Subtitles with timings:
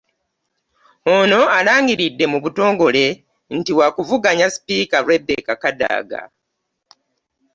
[1.15, 3.05] Ono alangiridde mu butongole
[3.55, 6.21] nti wa kuvuganya Sipiika Rebecca Kadaga